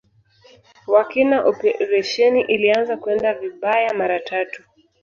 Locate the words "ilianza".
2.41-2.97